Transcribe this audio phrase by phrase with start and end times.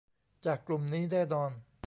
[0.45, 1.51] จากกลุ่มนี้แน่นอน